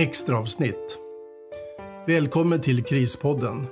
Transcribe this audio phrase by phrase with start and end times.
[0.00, 0.98] Extraavsnitt.
[2.06, 3.66] Välkommen till Krispodden.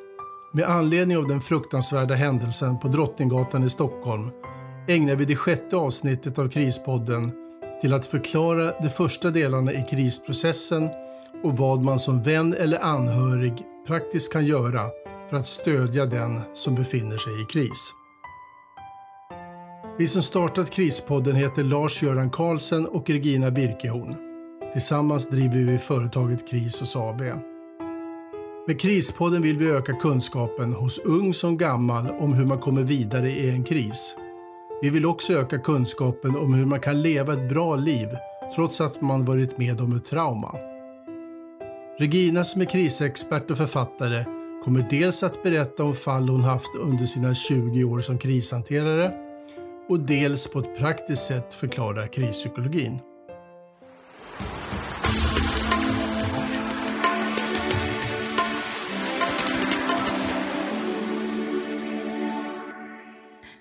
[0.52, 4.30] Med anledning av den fruktansvärda händelsen på Drottninggatan i Stockholm
[4.88, 7.32] ägnar vi det sjätte avsnittet av Krispodden
[7.80, 10.88] till att förklara de första delarna i krisprocessen
[11.44, 14.82] och vad man som vän eller anhörig praktiskt kan göra
[15.30, 17.92] för att stödja den som befinner sig i kris.
[19.98, 24.27] Vi som startat Krispodden heter Lars-Göran Karlsson och Regina Birkehorn.
[24.72, 27.22] Tillsammans driver vi företaget Kris och AB.
[28.66, 33.30] Med Krispodden vill vi öka kunskapen hos ung som gammal om hur man kommer vidare
[33.30, 34.16] i en kris.
[34.82, 38.08] Vi vill också öka kunskapen om hur man kan leva ett bra liv
[38.54, 40.54] trots att man varit med om ett trauma.
[41.98, 44.24] Regina som är krisexpert och författare
[44.64, 49.12] kommer dels att berätta om fall hon haft under sina 20 år som krishanterare
[49.88, 53.00] och dels på ett praktiskt sätt förklara krispsykologin.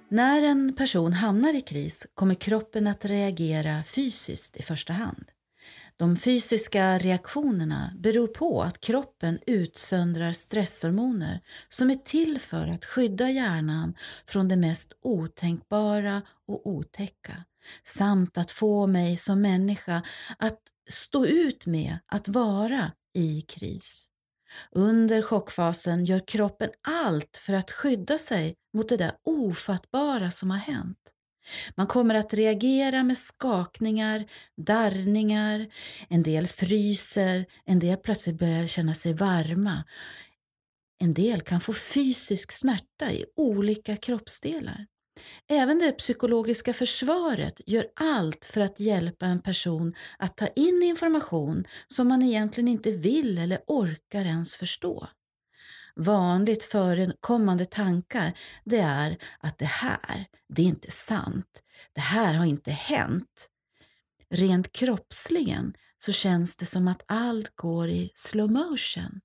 [0.10, 5.32] När en person hamnar i kris kommer kroppen att reagera fysiskt i första hand.
[5.98, 13.30] De fysiska reaktionerna beror på att kroppen utsöndrar stresshormoner som är till för att skydda
[13.30, 17.44] hjärnan från det mest otänkbara och otäcka
[17.84, 20.02] samt att få mig som människa
[20.38, 24.10] att stå ut med att vara i kris.
[24.72, 30.58] Under chockfasen gör kroppen allt för att skydda sig mot det där ofattbara som har
[30.58, 31.14] hänt.
[31.76, 34.26] Man kommer att reagera med skakningar,
[34.58, 35.68] darrningar,
[36.10, 39.84] en del fryser, en del plötsligt börjar känna sig varma.
[41.00, 44.86] En del kan få fysisk smärta i olika kroppsdelar.
[45.48, 51.68] Även det psykologiska försvaret gör allt för att hjälpa en person att ta in information
[51.88, 55.08] som man egentligen inte vill eller orkar ens förstå.
[55.96, 58.34] Vanligt förekommande tankar
[58.66, 61.64] det är att det här, det är inte sant.
[61.94, 63.50] Det här har inte hänt.
[64.30, 69.22] Rent kroppsligen så känns det som att allt går i slow motion.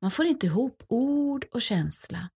[0.00, 2.28] Man får inte ihop ord och känsla.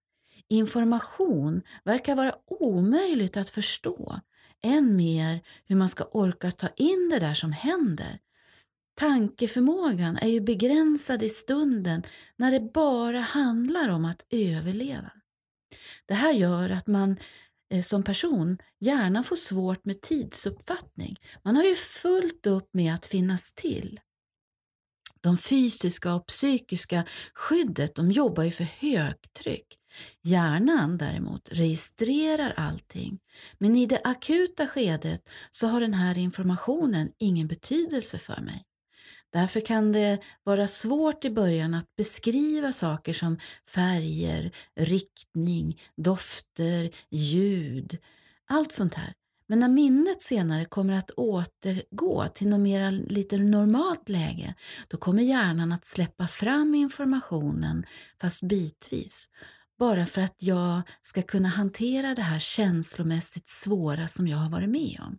[0.49, 4.21] Information verkar vara omöjligt att förstå.
[4.63, 8.19] Än mer hur man ska orka ta in det där som händer.
[8.99, 12.03] Tankeförmågan är ju begränsad i stunden
[12.37, 15.11] när det bara handlar om att överleva.
[16.07, 17.17] Det här gör att man
[17.71, 21.17] eh, som person gärna får svårt med tidsuppfattning.
[21.43, 24.01] Man har ju fullt upp med att finnas till.
[25.28, 29.66] De fysiska och psykiska skyddet de jobbar ju för högtryck.
[30.22, 33.19] Hjärnan däremot registrerar allting.
[33.59, 38.65] Men i det akuta skedet så har den här informationen ingen betydelse för mig.
[39.33, 43.38] Därför kan det vara svårt i början att beskriva saker som
[43.75, 47.99] färger, riktning, dofter, ljud,
[48.47, 49.15] allt sånt här.
[49.51, 54.55] Men när minnet senare kommer att återgå till något mer lite normalt läge,
[54.89, 57.85] då kommer hjärnan att släppa fram informationen
[58.21, 59.31] fast bitvis.
[59.79, 64.69] Bara för att jag ska kunna hantera det här känslomässigt svåra som jag har varit
[64.69, 65.19] med om.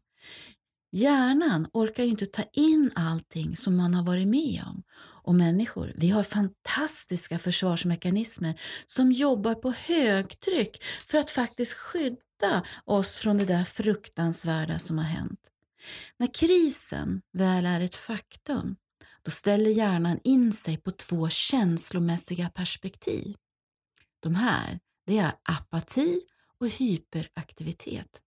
[0.92, 4.84] Hjärnan orkar ju inte ta in allting som man har varit med om.
[5.24, 12.29] Och människor, vi har fantastiska försvarsmekanismer som jobbar på högtryck för att faktiskt skydda
[12.86, 15.52] oss från det där fruktansvärda som har hänt.
[16.18, 18.76] När krisen väl är ett faktum,
[19.22, 23.36] då ställer hjärnan in sig på två känslomässiga perspektiv.
[24.20, 26.22] De här, det är apati
[26.60, 28.22] och hyperaktivitet.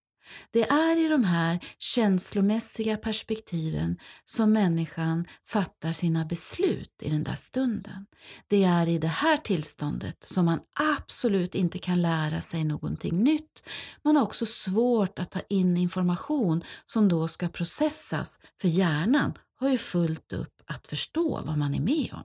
[0.51, 7.35] Det är i de här känslomässiga perspektiven som människan fattar sina beslut i den där
[7.35, 8.07] stunden.
[8.49, 10.61] Det är i det här tillståndet som man
[10.97, 13.63] absolut inte kan lära sig någonting nytt.
[14.03, 19.69] Man har också svårt att ta in information som då ska processas för hjärnan har
[19.69, 22.25] ju fullt upp att förstå vad man är med om.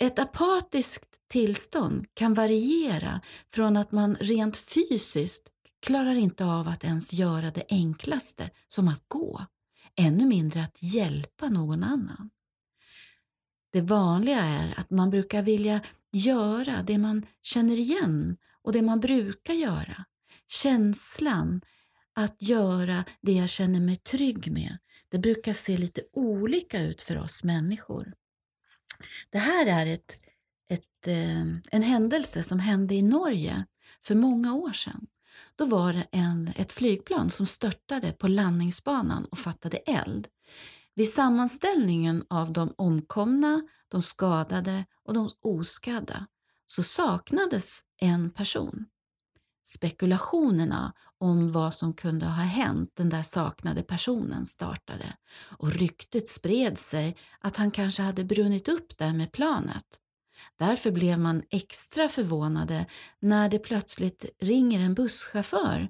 [0.00, 3.20] Ett apatiskt tillstånd kan variera
[3.52, 5.48] från att man rent fysiskt
[5.80, 9.46] klarar inte av att ens göra det enklaste som att gå,
[9.96, 12.30] ännu mindre att hjälpa någon annan.
[13.72, 15.80] Det vanliga är att man brukar vilja
[16.12, 20.04] göra det man känner igen och det man brukar göra.
[20.46, 21.60] Känslan
[22.14, 24.78] att göra det jag känner mig trygg med,
[25.08, 28.14] det brukar se lite olika ut för oss människor.
[29.30, 30.18] Det här är ett,
[30.70, 33.64] ett, eh, en händelse som hände i Norge
[34.02, 35.06] för många år sedan.
[35.56, 40.28] Då var det en, ett flygplan som störtade på landningsbanan och fattade eld.
[40.94, 46.26] Vid sammanställningen av de omkomna, de skadade och de oskadda
[46.66, 48.86] så saknades en person.
[49.64, 55.16] Spekulationerna om vad som kunde ha hänt den där saknade personen startade
[55.58, 59.84] och ryktet spred sig att han kanske hade brunnit upp där med planet.
[60.56, 62.86] Därför blev man extra förvånade
[63.20, 65.88] när det plötsligt ringer en busschaufför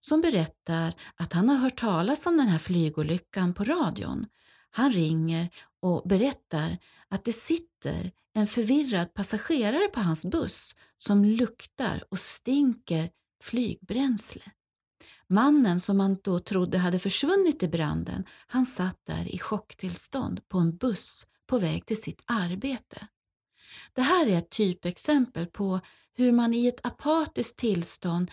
[0.00, 4.26] som berättar att han har hört talas om den här flygolyckan på radion.
[4.70, 5.48] Han ringer
[5.80, 13.10] och berättar att det sitter en förvirrad passagerare på hans buss som luktar och stinker
[13.42, 14.42] flygbränsle.
[15.28, 20.58] Mannen som man då trodde hade försvunnit i branden, han satt där i chocktillstånd på
[20.58, 23.06] en buss på väg till sitt arbete.
[23.92, 25.80] Det här är ett typexempel på
[26.16, 28.30] hur man i ett apatiskt tillstånd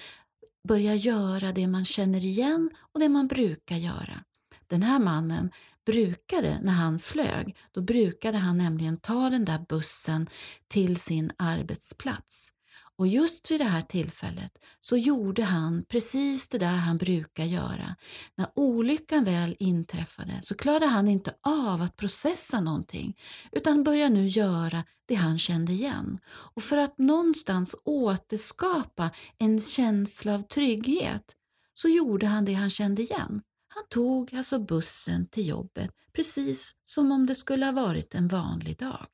[0.68, 4.24] börjar göra det man känner igen och det man brukar göra.
[4.68, 5.52] Den här mannen
[5.86, 10.30] brukade, när han flög, då brukade han nämligen ta den där bussen
[10.68, 12.54] till sin arbetsplats.
[12.98, 17.96] Och just vid det här tillfället så gjorde han precis det där han brukar göra.
[18.36, 23.18] När olyckan väl inträffade så klarade han inte av att processa någonting
[23.52, 26.20] utan började nu göra det han kände igen.
[26.28, 31.36] Och för att någonstans återskapa en känsla av trygghet
[31.74, 33.42] så gjorde han det han kände igen.
[33.68, 38.78] Han tog alltså bussen till jobbet precis som om det skulle ha varit en vanlig
[38.78, 39.08] dag.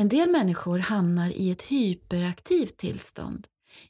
[0.00, 3.46] En del människor hamnar i ett hyperaktivt tillstånd.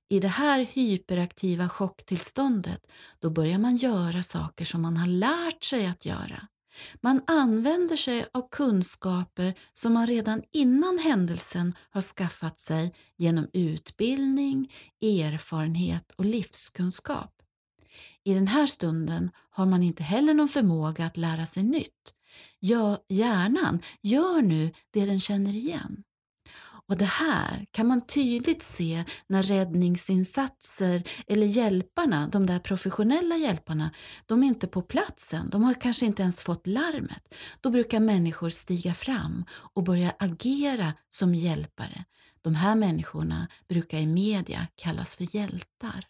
[0.08, 2.86] I det här hyperaktiva chocktillståndet
[3.18, 6.48] då börjar man göra saker som man har lärt sig att göra.
[7.00, 14.72] Man använder sig av kunskaper som man redan innan händelsen har skaffat sig genom utbildning,
[15.02, 17.32] erfarenhet och livskunskap.
[18.24, 22.14] I den här stunden har man inte heller någon förmåga att lära sig nytt.
[22.58, 26.04] Ja, hjärnan gör nu det den känner igen.
[26.88, 33.90] Och det här kan man tydligt se när räddningsinsatser eller hjälparna, de där professionella hjälparna,
[34.26, 37.34] de är inte på platsen, de har kanske inte ens fått larmet.
[37.60, 39.44] Då brukar människor stiga fram
[39.74, 42.04] och börja agera som hjälpare.
[42.42, 46.04] De här människorna brukar i media kallas för hjältar.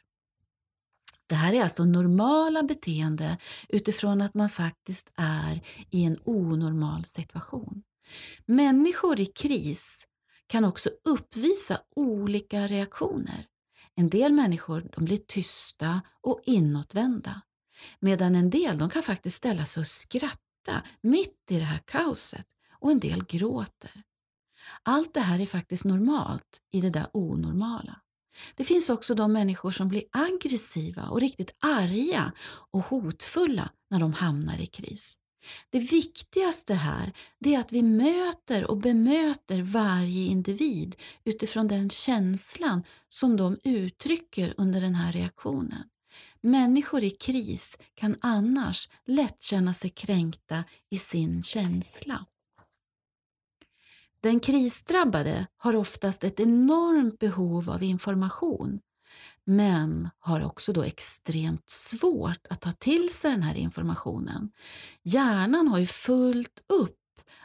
[1.29, 3.39] Det här är alltså normala beteende
[3.69, 5.61] utifrån att man faktiskt är
[5.91, 7.83] i en onormal situation.
[8.47, 10.09] Människor i kris
[10.47, 13.47] kan också uppvisa olika reaktioner.
[13.95, 17.41] En del människor de blir tysta och inåtvända
[18.01, 22.47] medan en del de kan faktiskt ställa sig och skratta mitt i det här kaoset
[22.71, 24.03] och en del gråter.
[24.83, 28.01] Allt det här är faktiskt normalt i det där onormala.
[28.55, 32.33] Det finns också de människor som blir aggressiva och riktigt arga
[32.71, 35.19] och hotfulla när de hamnar i kris.
[35.71, 37.13] Det viktigaste här
[37.45, 44.81] är att vi möter och bemöter varje individ utifrån den känslan som de uttrycker under
[44.81, 45.85] den här reaktionen.
[46.41, 52.27] Människor i kris kan annars lätt känna sig kränkta i sin känsla.
[54.21, 58.81] Den krisdrabbade har oftast ett enormt behov av information
[59.45, 64.51] men har också då extremt svårt att ta till sig den här informationen.
[65.03, 66.95] Hjärnan har ju fullt upp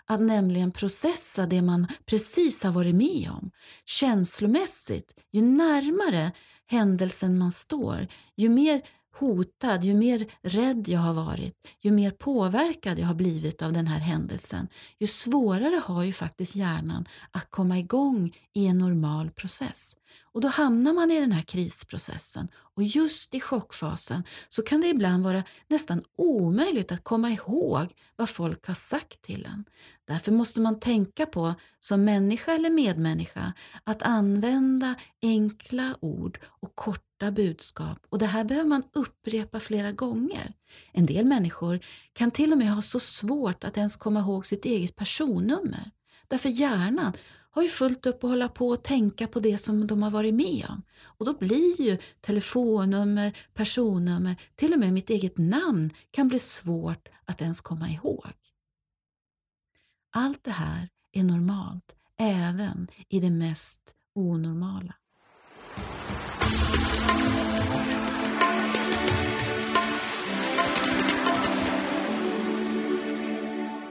[0.06, 3.52] att nämligen processa det man precis har varit med om.
[3.86, 6.32] Känslomässigt, ju närmare
[6.66, 8.82] händelsen man står, ju mer
[9.20, 13.88] hotad, ju mer rädd jag har varit, ju mer påverkad jag har blivit av den
[13.88, 14.68] här händelsen,
[15.00, 19.96] ju svårare har ju faktiskt hjärnan att komma igång i en normal process.
[20.34, 24.88] Och då hamnar man i den här krisprocessen och just i chockfasen så kan det
[24.88, 29.66] ibland vara nästan omöjligt att komma ihåg vad folk har sagt till en.
[30.08, 37.32] Därför måste man tänka på, som människa eller medmänniska, att använda enkla ord och korta
[37.32, 37.98] budskap.
[38.10, 40.54] Och det här behöver man upprepa flera gånger.
[40.92, 41.80] En del människor
[42.14, 45.92] kan till och med ha så svårt att ens komma ihåg sitt eget personnummer.
[46.28, 47.14] Därför hjärnan
[47.54, 50.34] har ju fullt upp att hålla på och tänka på det som de har varit
[50.34, 50.84] med om.
[51.04, 57.10] Och då blir ju telefonnummer, personnummer, till och med mitt eget namn kan bli svårt
[57.26, 58.32] att ens komma ihåg.
[60.16, 64.94] Allt det här är normalt, även i det mest onormala.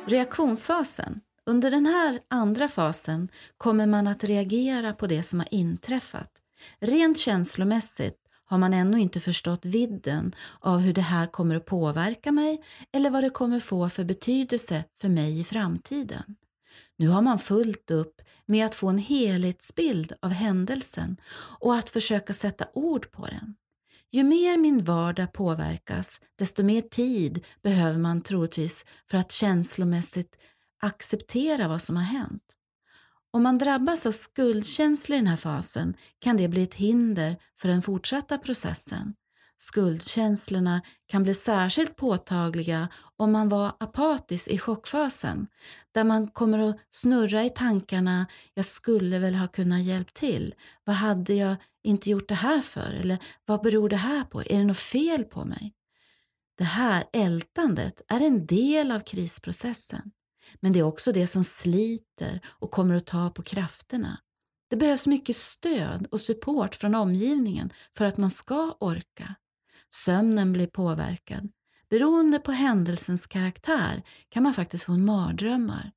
[0.06, 6.30] Reaktionsfasen under den här andra fasen kommer man att reagera på det som har inträffat.
[6.80, 12.32] Rent känslomässigt har man ännu inte förstått vidden av hur det här kommer att påverka
[12.32, 16.36] mig eller vad det kommer få för betydelse för mig i framtiden.
[16.98, 21.16] Nu har man fullt upp med att få en helhetsbild av händelsen
[21.60, 23.54] och att försöka sätta ord på den.
[24.14, 30.38] Ju mer min vardag påverkas, desto mer tid behöver man troligtvis för att känslomässigt
[30.82, 32.56] acceptera vad som har hänt.
[33.30, 37.68] Om man drabbas av skuldkänslor i den här fasen kan det bli ett hinder för
[37.68, 39.14] den fortsatta processen.
[39.58, 45.46] Skuldkänslorna kan bli särskilt påtagliga om man var apatisk i chockfasen,
[45.92, 50.96] där man kommer att snurra i tankarna “jag skulle väl ha kunnat hjälpt till, vad
[50.96, 54.40] hade jag inte gjort det här för?” eller “vad beror det här på?
[54.40, 55.72] Är det något fel på mig?”
[56.58, 60.12] Det här ältandet är en del av krisprocessen,
[60.60, 64.20] men det är också det som sliter och kommer att ta på krafterna.
[64.70, 69.34] Det behövs mycket stöd och support från omgivningen för att man ska orka.
[69.90, 71.48] Sömnen blir påverkad.
[71.90, 75.92] Beroende på händelsens karaktär kan man faktiskt få mardrömmar.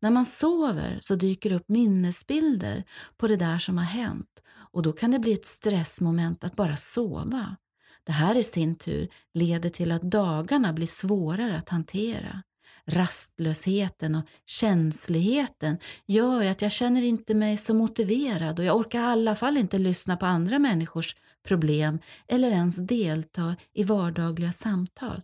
[0.00, 2.84] När man sover så dyker upp minnesbilder
[3.16, 6.76] på det där som har hänt och då kan det bli ett stressmoment att bara
[6.76, 7.56] sova.
[8.04, 12.42] Det här i sin tur leder till att dagarna blir svårare att hantera.
[12.90, 19.02] Rastlösheten och känsligheten gör att jag känner inte mig så motiverad och jag orkar i
[19.02, 21.16] alla fall inte lyssna på andra människors
[21.46, 25.22] problem eller ens delta i vardagliga samtal.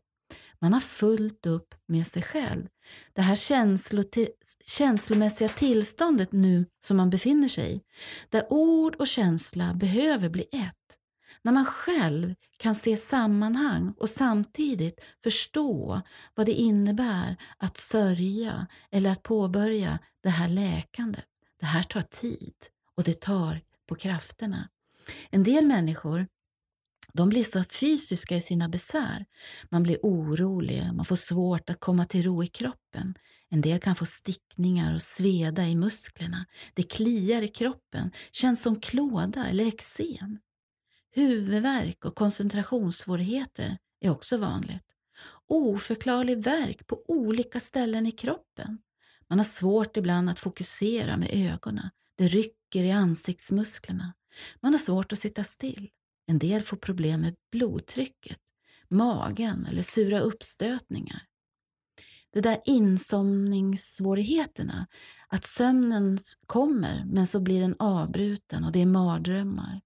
[0.60, 2.66] Man har fullt upp med sig själv.
[3.12, 3.34] Det här
[4.66, 7.80] känslomässiga tillståndet nu som man befinner sig i,
[8.30, 10.98] där ord och känsla behöver bli ett.
[11.46, 16.02] När man själv kan se sammanhang och samtidigt förstå
[16.34, 21.24] vad det innebär att sörja eller att påbörja det här läkandet.
[21.60, 22.54] Det här tar tid
[22.96, 24.68] och det tar på krafterna.
[25.30, 26.26] En del människor
[27.12, 29.24] de blir så fysiska i sina besvär.
[29.70, 33.14] Man blir orolig, man får svårt att komma till ro i kroppen.
[33.48, 36.46] En del kan få stickningar och sveda i musklerna.
[36.74, 40.38] Det kliar i kroppen, känns som klåda eller eksem.
[41.16, 44.84] Huvudvärk och koncentrationssvårigheter är också vanligt.
[45.48, 48.78] Oförklarlig värk på olika ställen i kroppen.
[49.28, 51.90] Man har svårt ibland att fokusera med ögonen.
[52.16, 54.12] Det rycker i ansiktsmusklerna.
[54.60, 55.88] Man har svårt att sitta still.
[56.26, 58.38] En del får problem med blodtrycket,
[58.88, 61.22] magen eller sura uppstötningar.
[62.32, 64.86] Det där insomningssvårigheterna,
[65.28, 69.80] att sömnen kommer men så blir den avbruten och det är mardrömmar.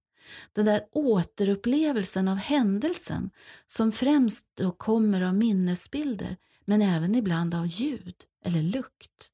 [0.53, 3.29] Den där återupplevelsen av händelsen
[3.67, 9.31] som främst då kommer av minnesbilder men även ibland av ljud eller lukt.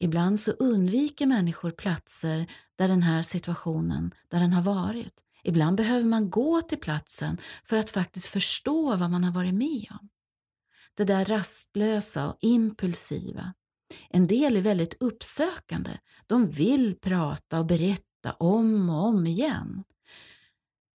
[0.00, 5.24] Ibland så undviker människor platser där den här situationen, där den har varit.
[5.44, 9.86] Ibland behöver man gå till platsen för att faktiskt förstå vad man har varit med
[9.90, 10.08] om.
[10.94, 13.54] Det där rastlösa och impulsiva.
[14.10, 15.90] En del är väldigt uppsökande.
[16.26, 19.84] De vill prata och berätta om och om igen.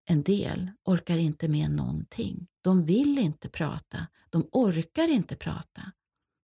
[0.05, 2.47] En del orkar inte med någonting.
[2.61, 4.07] De vill inte prata.
[4.29, 5.81] De orkar inte prata.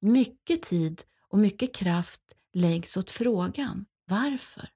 [0.00, 2.22] Mycket tid och mycket kraft
[2.52, 4.70] läggs åt frågan varför.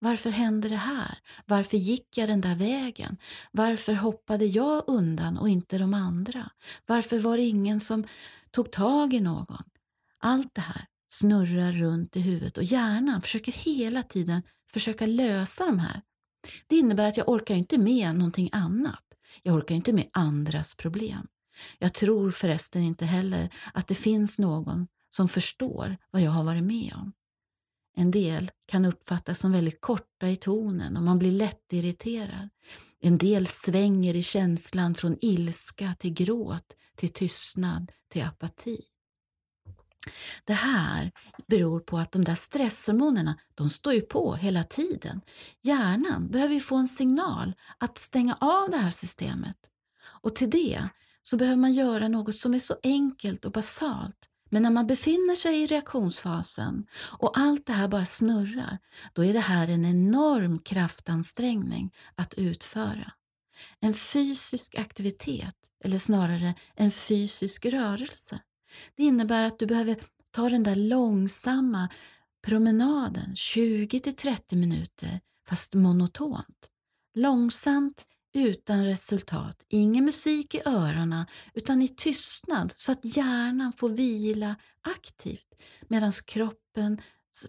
[0.00, 1.18] Varför hände det här?
[1.46, 3.16] Varför gick jag den där vägen?
[3.52, 6.50] Varför hoppade jag undan och inte de andra?
[6.86, 8.06] Varför var det ingen som
[8.50, 9.64] tog tag i någon?
[10.18, 15.78] Allt det här snurrar runt i huvudet och hjärnan försöker hela tiden försöka lösa de
[15.78, 16.02] här.
[16.66, 19.04] Det innebär att jag orkar inte med någonting annat.
[19.42, 21.26] Jag orkar inte med andras problem.
[21.78, 26.64] Jag tror förresten inte heller att det finns någon som förstår vad jag har varit
[26.64, 27.12] med om.
[27.96, 32.48] En del kan uppfattas som väldigt korta i tonen och man blir lättirriterad.
[33.00, 38.84] En del svänger i känslan från ilska till gråt, till tystnad, till apati.
[40.44, 41.12] Det här
[41.46, 45.20] beror på att de där stresshormonerna de står ju på hela tiden.
[45.62, 49.56] Hjärnan behöver få en signal att stänga av det här systemet.
[50.22, 50.88] Och till det
[51.22, 55.34] så behöver man göra något som är så enkelt och basalt men när man befinner
[55.34, 56.86] sig i reaktionsfasen
[57.18, 58.78] och allt det här bara snurrar,
[59.12, 63.12] då är det här en enorm kraftansträngning att utföra.
[63.80, 68.40] En fysisk aktivitet, eller snarare en fysisk rörelse.
[68.96, 69.96] Det innebär att du behöver
[70.30, 71.88] ta den där långsamma
[72.46, 76.70] promenaden, 20-30 minuter, fast monotont.
[77.14, 79.64] Långsamt utan resultat.
[79.68, 85.54] Ingen musik i öronen utan i tystnad så att hjärnan får vila aktivt
[85.88, 87.00] medan kroppen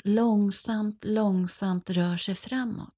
[0.04, 2.96] långsamt, långsamt rör sig framåt.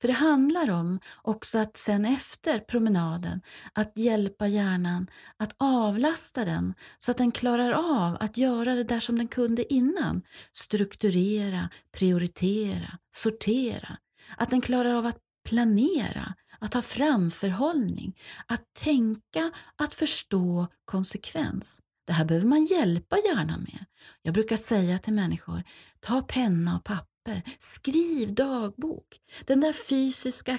[0.00, 3.40] För det handlar om också att sen efter promenaden
[3.72, 9.00] att hjälpa hjärnan att avlasta den så att den klarar av att göra det där
[9.00, 10.22] som den kunde innan.
[10.52, 13.96] Strukturera, prioritera, sortera.
[14.36, 21.82] Att den klarar av att planera, att ha framförhållning, att tänka, att förstå konsekvens.
[22.06, 23.84] Det här behöver man hjälpa hjärnan med.
[24.22, 25.62] Jag brukar säga till människor,
[26.00, 27.15] ta penna och papper,
[27.58, 29.20] skriv dagbok.
[29.44, 30.58] Den där fysiska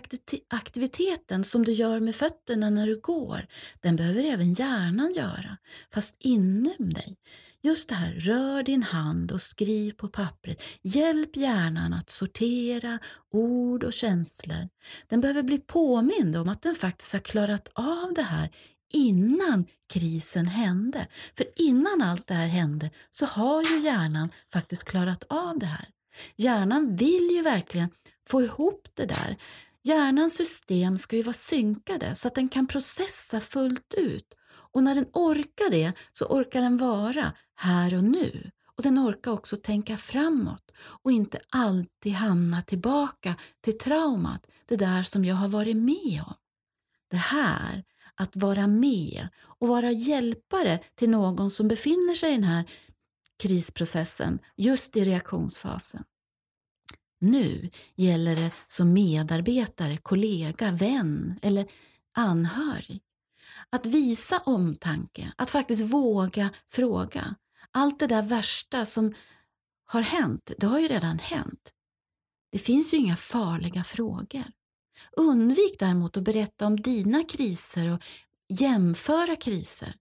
[0.50, 3.48] aktiviteten som du gör med fötterna när du går,
[3.80, 5.58] den behöver även hjärnan göra,
[5.94, 7.18] fast inom dig.
[7.62, 10.62] Just det här, rör din hand och skriv på pappret.
[10.82, 13.00] Hjälp hjärnan att sortera
[13.32, 14.70] ord och känslor.
[15.08, 18.50] Den behöver bli påmind om att den faktiskt har klarat av det här
[18.94, 21.08] innan krisen hände.
[21.38, 25.88] För innan allt det här hände så har ju hjärnan faktiskt klarat av det här.
[26.36, 27.90] Hjärnan vill ju verkligen
[28.30, 29.38] få ihop det där.
[29.84, 34.34] Hjärnans system ska ju vara synkade så att den kan processa fullt ut.
[34.74, 38.52] Och när den orkar det så orkar den vara här och nu.
[38.78, 40.72] Och den orkar också tänka framåt
[41.04, 46.34] och inte alltid hamna tillbaka till traumat, det där som jag har varit med om.
[47.10, 47.84] Det här
[48.16, 52.66] att vara med och vara hjälpare till någon som befinner sig i den här
[53.38, 56.04] krisprocessen, just i reaktionsfasen.
[57.20, 61.68] Nu gäller det som medarbetare, kollega, vän eller
[62.14, 63.02] anhörig.
[63.70, 67.36] Att visa omtanke, att faktiskt våga fråga.
[67.72, 69.14] Allt det där värsta som
[69.86, 71.74] har hänt, det har ju redan hänt.
[72.52, 74.44] Det finns ju inga farliga frågor.
[75.18, 78.04] Undvik däremot att berätta om dina kriser och
[78.50, 79.96] jämföra kriser.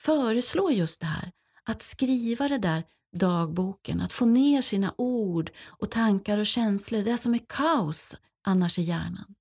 [0.00, 1.32] Föreslå just det här,
[1.68, 2.84] att skriva det där
[3.16, 8.78] dagboken, att få ner sina ord och tankar och känslor, det som är kaos annars
[8.78, 9.34] i hjärnan.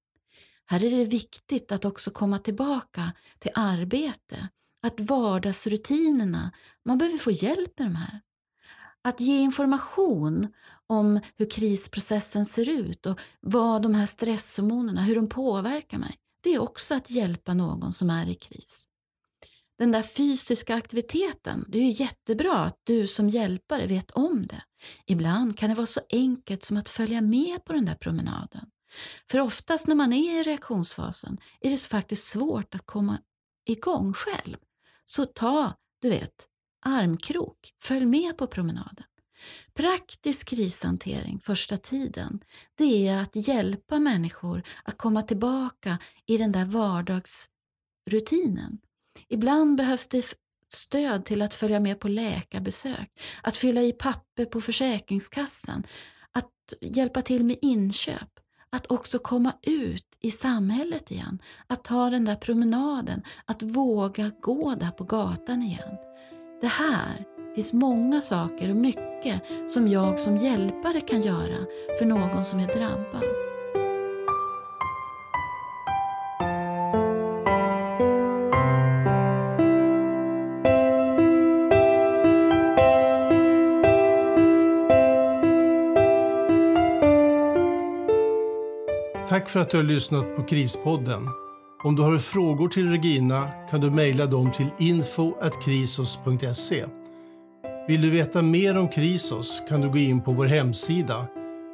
[0.66, 4.48] Här är det viktigt att också komma tillbaka till arbete,
[4.84, 6.52] att vardagsrutinerna,
[6.86, 8.22] man behöver få hjälp med de här.
[9.02, 10.48] Att ge information
[10.88, 16.16] om hur krisprocessen ser ut och vad de här stresshormonerna, hur de påverkar mig.
[16.44, 18.90] Det är också att hjälpa någon som är i kris.
[19.78, 24.64] Den där fysiska aktiviteten, det är ju jättebra att du som hjälpare vet om det.
[25.06, 28.66] Ibland kan det vara så enkelt som att följa med på den där promenaden.
[29.32, 33.18] För oftast när man är i reaktionsfasen är det faktiskt svårt att komma
[33.66, 34.58] igång själv.
[35.06, 36.48] Så ta, du vet,
[36.86, 39.06] armkrok, följ med på promenaden.
[39.74, 42.44] Praktisk krishantering första tiden,
[42.76, 48.80] det är att hjälpa människor att komma tillbaka i den där vardagsrutinen.
[49.28, 50.26] Ibland behövs det
[50.74, 55.84] stöd till att följa med på läkarbesök, att fylla i papper på Försäkringskassan,
[56.32, 62.26] att hjälpa till med inköp, att också komma ut i samhället igen, att ta den
[62.26, 65.98] där promenaden, att våga gå där på gatan igen.
[66.62, 67.26] Det här
[67.56, 71.66] finns många saker och mycket som jag som hjälpare kan göra
[72.00, 73.57] för någon som är drabbad.
[89.48, 91.30] Tack för att du har lyssnat på Krispodden.
[91.84, 96.86] Om du har frågor till Regina kan du mejla dem till info.krisos.se.
[97.88, 101.28] Vill du veta mer om Krisos kan du gå in på vår hemsida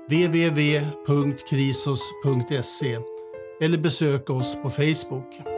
[0.10, 2.98] www.krisos.se
[3.62, 5.53] eller besöka oss på Facebook.